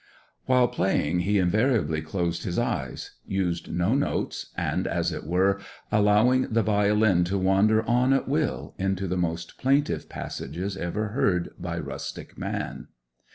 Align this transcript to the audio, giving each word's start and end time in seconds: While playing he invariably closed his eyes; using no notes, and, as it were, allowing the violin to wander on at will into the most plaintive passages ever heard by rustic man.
While 0.47 0.67
playing 0.67 1.19
he 1.19 1.37
invariably 1.37 2.01
closed 2.01 2.41
his 2.43 2.57
eyes; 2.57 3.11
using 3.23 3.77
no 3.77 3.93
notes, 3.93 4.47
and, 4.57 4.87
as 4.87 5.11
it 5.11 5.27
were, 5.27 5.59
allowing 5.91 6.47
the 6.51 6.63
violin 6.63 7.23
to 7.25 7.37
wander 7.37 7.83
on 7.83 8.11
at 8.11 8.27
will 8.27 8.73
into 8.79 9.07
the 9.07 9.15
most 9.15 9.59
plaintive 9.59 10.09
passages 10.09 10.75
ever 10.75 11.09
heard 11.09 11.51
by 11.59 11.77
rustic 11.77 12.35
man. 12.35 12.87